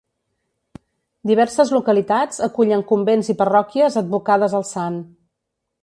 Diverses 1.31 1.73
localitats 1.77 2.41
acullen 2.47 2.85
convents 2.93 3.31
i 3.35 3.37
parròquies 3.43 4.01
advocades 4.05 4.61
al 4.63 4.71
sant. 4.75 4.99